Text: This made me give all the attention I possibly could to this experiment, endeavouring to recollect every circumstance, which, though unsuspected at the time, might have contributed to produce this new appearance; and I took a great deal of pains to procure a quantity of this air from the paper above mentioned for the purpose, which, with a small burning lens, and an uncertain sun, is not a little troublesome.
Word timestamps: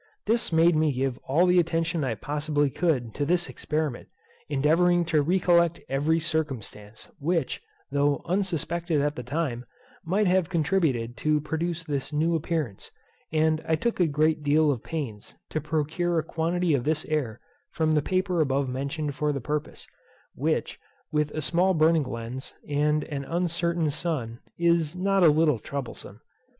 This 0.25 0.51
made 0.51 0.75
me 0.75 0.91
give 0.91 1.19
all 1.27 1.45
the 1.45 1.59
attention 1.59 2.03
I 2.03 2.15
possibly 2.15 2.71
could 2.71 3.13
to 3.13 3.23
this 3.23 3.47
experiment, 3.47 4.07
endeavouring 4.49 5.05
to 5.05 5.21
recollect 5.21 5.79
every 5.87 6.19
circumstance, 6.19 7.07
which, 7.19 7.61
though 7.91 8.23
unsuspected 8.25 8.99
at 8.99 9.13
the 9.15 9.21
time, 9.21 9.63
might 10.03 10.25
have 10.25 10.49
contributed 10.49 11.15
to 11.17 11.39
produce 11.39 11.83
this 11.83 12.11
new 12.11 12.33
appearance; 12.33 12.89
and 13.31 13.63
I 13.67 13.75
took 13.75 13.99
a 13.99 14.07
great 14.07 14.41
deal 14.41 14.71
of 14.71 14.81
pains 14.83 15.35
to 15.51 15.61
procure 15.61 16.17
a 16.17 16.23
quantity 16.23 16.73
of 16.73 16.83
this 16.83 17.05
air 17.05 17.39
from 17.69 17.91
the 17.91 18.01
paper 18.01 18.41
above 18.41 18.67
mentioned 18.67 19.13
for 19.13 19.31
the 19.31 19.39
purpose, 19.39 19.85
which, 20.33 20.79
with 21.11 21.29
a 21.29 21.43
small 21.43 21.75
burning 21.75 22.05
lens, 22.05 22.55
and 22.67 23.03
an 23.03 23.23
uncertain 23.23 23.91
sun, 23.91 24.39
is 24.57 24.95
not 24.95 25.21
a 25.21 25.27
little 25.27 25.59
troublesome. 25.59 26.21